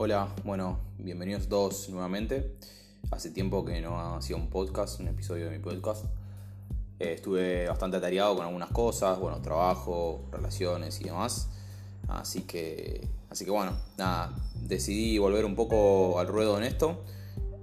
[0.00, 2.54] Hola, bueno, bienvenidos todos nuevamente.
[3.10, 6.04] Hace tiempo que no hacía un podcast, un episodio de mi podcast.
[7.00, 11.50] Eh, estuve bastante atareado con algunas cosas, bueno, trabajo, relaciones y demás.
[12.06, 17.02] Así que, así que bueno, nada, decidí volver un poco al ruedo en esto.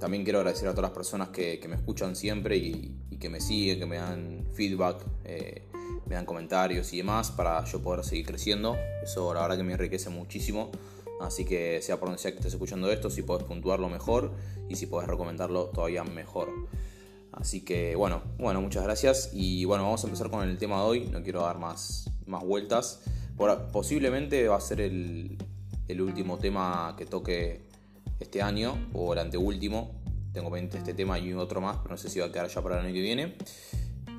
[0.00, 3.78] También quiero agradecer a todas las personas que, me escuchan siempre y, que me siguen,
[3.78, 5.68] que me dan feedback, eh,
[6.06, 8.76] me dan comentarios y demás para yo poder seguir creciendo.
[9.04, 10.72] Eso la verdad que me enriquece muchísimo
[11.20, 14.32] Así que sea por donde sea que estés escuchando esto, si puedes puntuarlo mejor
[14.68, 16.50] y si puedes recomendarlo todavía mejor.
[17.32, 20.82] Así que bueno, bueno, muchas gracias y bueno, vamos a empezar con el tema de
[20.82, 21.00] hoy.
[21.06, 23.02] No quiero dar más, más vueltas.
[23.72, 25.38] posiblemente va a ser el,
[26.00, 27.62] último tema que toque
[28.20, 29.92] este año o el anteúltimo.
[30.32, 32.62] Tengo pendiente este tema y otro más, pero no sé si va a quedar ya
[32.62, 33.34] para el año que viene.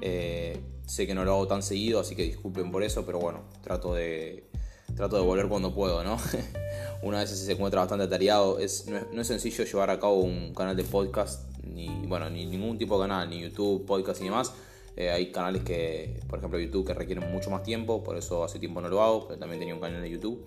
[0.01, 3.43] Eh, sé que no lo hago tan seguido, así que disculpen por eso, pero bueno,
[3.63, 4.49] trato de,
[4.95, 6.17] trato de volver cuando puedo, ¿no?
[7.01, 8.59] Una vez se encuentra bastante atareado.
[8.59, 12.77] Es, no, es, sencillo llevar a cabo un canal de podcast, ni, bueno, ni ningún
[12.77, 14.53] tipo de canal, ni YouTube, podcast y demás.
[14.95, 18.59] Eh, hay canales que, por ejemplo, YouTube que requieren mucho más tiempo, por eso hace
[18.59, 20.45] tiempo no lo hago, pero también tenía un canal de YouTube.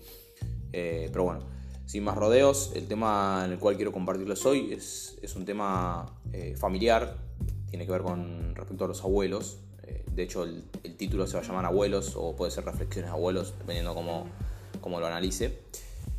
[0.73, 1.41] Eh, pero bueno,
[1.85, 6.07] sin más rodeos, el tema en el cual quiero compartirles hoy es, es un tema
[6.33, 7.19] eh, familiar,
[7.69, 9.59] tiene que ver con respecto a los abuelos.
[10.19, 10.65] De hecho, el,
[10.97, 14.27] título se va a llamar Abuelos o puede ser Reflexiones Abuelos, dependiendo cómo,
[14.81, 15.61] cómo lo analice.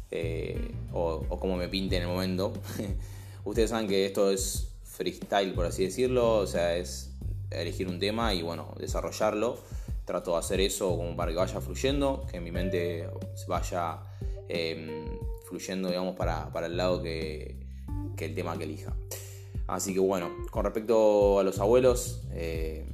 [0.10, 2.54] Eh, o, como me pinte en el momento.
[3.44, 7.12] Ustedes saben que esto es freestyle, por así decirlo, o sea, es
[7.52, 9.58] elegir un tema y bueno, desarrollarlo.
[10.06, 13.06] Trato de hacer eso como para que vaya fluyendo, que mi mente
[13.50, 14.00] vaya
[14.48, 15.08] em,
[15.46, 17.58] fluyendo, digamos, para, el lado que,
[18.18, 18.96] el tema que elija.
[19.68, 22.86] Así que bueno, con respecto a los abuelos, eh,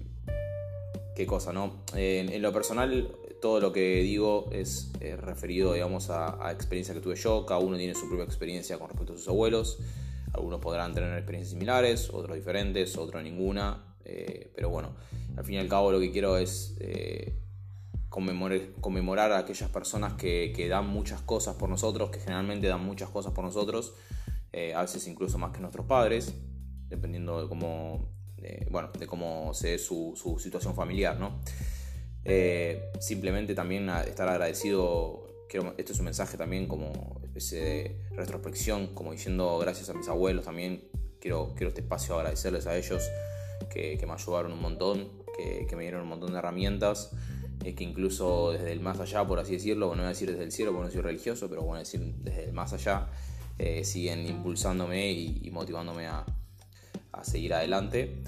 [1.15, 1.83] qué cosa, ¿no?
[1.95, 7.15] en lo personal, todo lo que digo es eh, referido, digamos, a, experiencia que tuve
[7.15, 7.45] yo.
[7.45, 9.77] Cada uno tiene su propia experiencia con respecto a sus abuelos.
[10.33, 13.95] Algunos podrán tener experiencias similares, otros diferentes, otros ninguna.
[14.03, 14.95] Eh, pero bueno,
[15.37, 17.35] al fin y al cabo lo que quiero es eh,
[18.09, 23.31] conmemorar, a aquellas personas que, dan muchas cosas por nosotros, que generalmente dan muchas cosas
[23.33, 23.93] por nosotros,
[24.73, 26.33] a veces incluso más que nuestros padres,
[26.87, 28.07] dependiendo de cómo,
[28.69, 31.39] bueno, de cómo se ve su, su situación familiar, ¿no?
[32.25, 38.87] Eh, simplemente también estar agradecido, quiero, esto es un mensaje también como especie de retrospección,
[38.95, 40.87] como diciendo gracias a mis abuelos también,
[41.19, 43.03] quiero, quiero este espacio agradecerles a ellos
[43.69, 47.11] que, me ayudaron un montón, que, me dieron un montón de herramientas,
[47.63, 50.43] eh, que incluso desde el más allá, por así decirlo, no voy a decir desde
[50.43, 53.07] el cielo porque no soy religioso, pero bueno, decir desde el más allá,
[53.59, 56.25] eh, siguen impulsándome y, motivándome a,
[57.19, 58.21] a seguir adelante.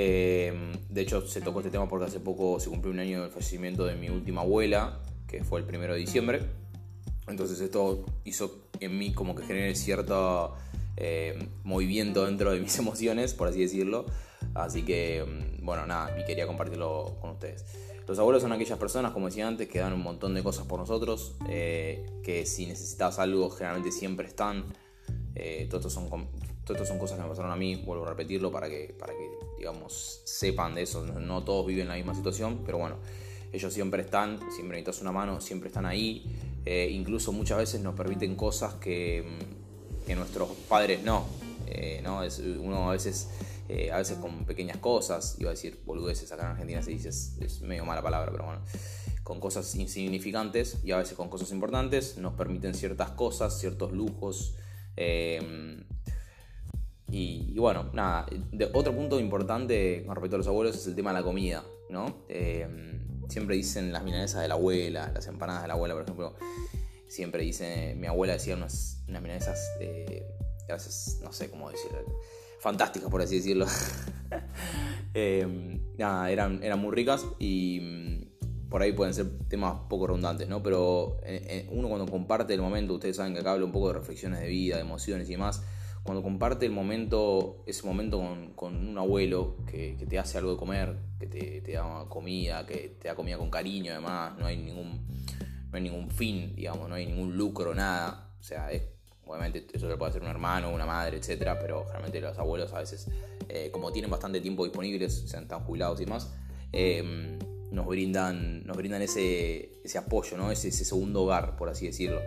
[0.00, 0.52] Eh,
[0.88, 3.84] de hecho, se tocó este tema porque hace poco se cumplió un año del fallecimiento
[3.84, 6.42] de mi última abuela, que fue el primero de diciembre.
[7.26, 10.54] Entonces esto hizo en mí como que genere cierto
[10.96, 14.06] eh, movimiento dentro de mis emociones, por así decirlo.
[14.54, 17.64] Así que, mm, bueno, nada, y quería compartirlo con ustedes.
[18.06, 20.78] Los abuelos son aquellas personas, como decía antes, que dan un montón de cosas por
[20.78, 24.64] nosotros, eh, que si necesitas algo generalmente siempre están.
[25.70, 26.08] todos son
[26.68, 29.14] todo esto son cosas que me pasaron a mí, vuelvo a repetirlo para que, para
[29.14, 31.02] que digamos, sepan de eso.
[31.02, 32.96] No todos viven la misma situación, pero bueno,
[33.52, 36.26] ellos siempre están, siempre necesitas una mano, siempre están ahí.
[36.66, 39.24] Eh, incluso muchas veces nos permiten cosas que,
[40.06, 41.26] mm, nuestros padres no.
[41.66, 42.22] Eh, ¿no?
[42.22, 43.30] Es, uno a veces,
[43.68, 47.08] eh, a veces con pequeñas cosas, iba a decir boludeces, acá en Argentina se dice,
[47.08, 48.60] es, medio mala palabra, pero bueno,
[49.22, 54.54] con cosas insignificantes y a veces con cosas importantes, nos permiten ciertas cosas, ciertos lujos.
[57.10, 58.26] Y, bueno, nada,
[58.74, 62.24] otro punto importante con respecto a los abuelos es el tema de la comida, ¿no?
[62.28, 62.66] Eh,
[63.28, 66.34] siempre dicen las milanesas de la abuela, las empanadas de la abuela, por ejemplo.
[67.06, 70.22] Siempre dice, mi abuela decía unas, unas milanesas, eh,
[71.22, 71.98] no sé cómo decirlo,
[72.60, 73.66] fantásticas, por así decirlo.
[75.14, 80.46] Eh, nada, eran, eran muy ricas y mm, por ahí pueden ser temas poco redundantes,
[80.48, 80.62] ¿no?
[80.62, 81.18] Pero
[81.70, 84.46] uno cuando comparte el momento, ustedes saben que acá hablo un poco de reflexiones de
[84.46, 85.62] vida, de emociones y demás
[86.08, 88.18] cuando comparte el momento, ese momento
[88.54, 93.08] con, un abuelo que, te hace algo de comer, que te, da comida, que te
[93.08, 95.06] da comida con cariño además, no hay ningún,
[95.70, 98.32] no hay ningún fin, digamos, no hay ningún lucro, nada.
[98.40, 98.70] O sea,
[99.26, 102.78] obviamente eso lo puede hacer un hermano, una madre, etcétera, pero realmente los abuelos a
[102.78, 103.10] veces,
[103.50, 106.32] eh, como tienen bastante tiempo disponibles, sean tan jubilados y demás,
[106.72, 107.36] eh,
[107.70, 110.50] nos brindan, nos brindan ese, ese apoyo, ¿no?
[110.50, 112.22] ese segundo hogar, por así decirlo.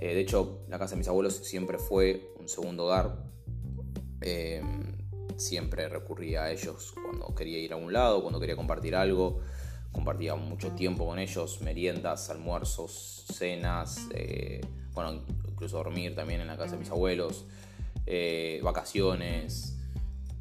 [0.00, 3.24] Eh, de hecho, la casa de mis abuelos siempre fue un segundo hogar.
[4.20, 4.62] Eh,
[5.36, 9.40] siempre recurría a ellos cuando quería ir a un lado, cuando quería compartir algo.
[9.92, 14.06] Compartía mucho tiempo con ellos, meriendas, almuerzos, cenas.
[14.14, 14.60] Eh,
[14.92, 17.46] bueno, incluso dormir también en la casa de mis abuelos,
[18.62, 19.76] vacaciones,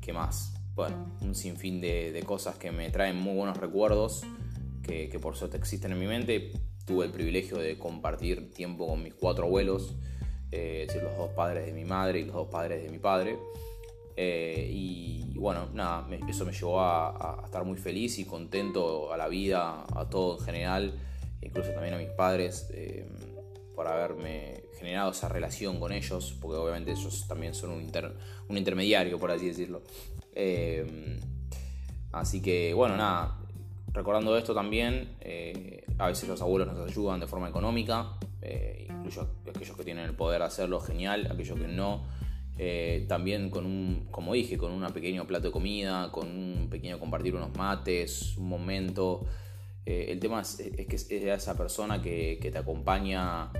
[0.01, 0.53] ¿qué más?
[0.75, 4.23] Bueno, un sinfín de, cosas que me traen muy buenos recuerdos,
[4.81, 6.53] que, por suerte existen en mi mente.
[6.89, 9.93] Tuve el privilegio de compartir tiempo con mis cuatro abuelos,
[10.51, 12.97] eh, es decir, los dos padres de mi madre y los dos padres de mi
[12.97, 13.37] padre.
[14.17, 19.27] Eh, y bueno, nada, eso me llevó a, estar muy feliz y contento a la
[19.27, 20.99] vida, a todo en general,
[21.41, 22.67] incluso también a mis padres
[23.75, 27.89] por haberme generado esa relación con ellos, porque obviamente ellos también son un,
[28.49, 29.83] un intermediario, por así decirlo.
[30.33, 31.19] Eh,
[32.11, 33.38] así que bueno, nada,
[33.93, 39.29] recordando esto también, eh, a veces los abuelos nos ayudan de forma económica, eh, incluso
[39.49, 42.05] aquellos que tienen el poder de hacerlo, genial, aquellos que no.
[43.07, 47.35] también con un, como dije, con un pequeño plato de comida, con un pequeño compartir
[47.35, 49.25] unos mates, un momento.
[49.85, 53.51] el tema es, que es esa persona que, que te acompaña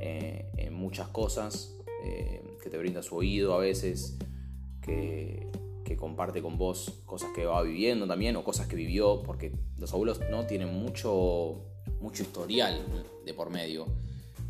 [0.00, 1.74] eh, en muchas cosas,
[2.04, 4.16] eh, que te brinda su oído a veces,
[4.80, 5.48] que,
[5.96, 10.20] comparte con vos cosas que va viviendo también o cosas que vivió, porque los abuelos
[10.30, 11.64] no tienen mucho,
[12.00, 12.84] mucho historial
[13.24, 13.86] de por medio.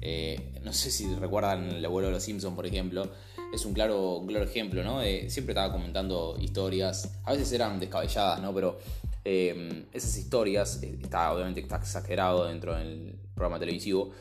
[0.01, 3.09] Eh, no sé si recuerdan el abuelo de los Simpsons, por ejemplo,
[3.53, 5.01] es un claro, ejemplo, ¿no?
[5.29, 8.55] siempre estaba comentando historias, a veces eran descabelladas, ¿no?
[8.55, 8.79] Pero
[9.25, 14.13] esas historias, está, obviamente está exagerado dentro del programa televisivo,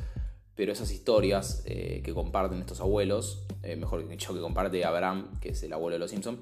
[0.58, 5.50] pero esas historias eh, que comparten estos abuelos, eh, mejor dicho que comparte Abraham, que
[5.50, 6.40] es el abuelo de los Simpsons,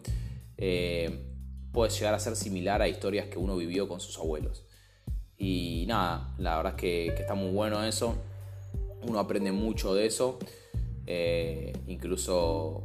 [0.58, 1.32] eh,
[1.72, 4.66] puede llegar a ser similar a historias que uno vivió con sus abuelos.
[5.38, 8.16] Y nada, la verdad es que, está muy bueno eso,
[9.02, 10.40] uno aprende mucho de eso,
[11.88, 12.84] incluso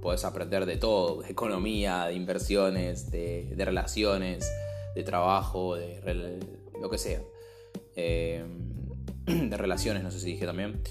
[0.00, 4.50] puedes aprender de todo, de economía, de inversiones, de, relaciones,
[4.94, 6.40] de trabajo, de
[6.80, 7.20] lo que sea.
[9.26, 10.82] de relaciones, no sé si dije también.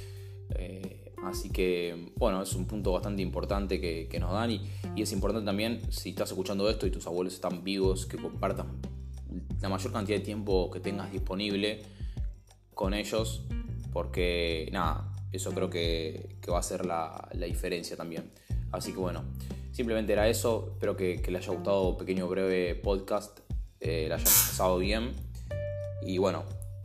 [1.24, 4.62] Así que, bueno, es un punto bastante importante que, nos dan y,
[4.96, 8.80] es importante también, si estás escuchando esto y tus abuelos están vivos, que compartan
[9.62, 11.84] la mayor cantidad de tiempo que tengas disponible
[12.74, 13.44] con ellos,
[13.94, 18.32] porque nada, eso creo que, va a ser la, diferencia también.
[18.72, 19.24] Así que bueno,
[19.72, 23.40] simplemente era eso, espero que, que le haya gustado un pequeño breve podcast,
[23.80, 25.12] eh, le haya pasado bien
[26.02, 26.44] y bueno,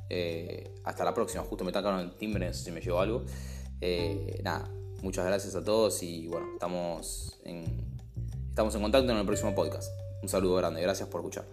[0.08, 1.42] eh, hasta la próxima.
[1.44, 3.24] Justo me tocaron el timbre, si me llevó algo.
[3.80, 4.68] Eh, nada,
[5.02, 7.64] muchas gracias a todos y bueno, estamos en,
[8.48, 9.90] estamos en contacto en el próximo podcast.
[10.22, 11.44] Un saludo grande, gracias por escuchar.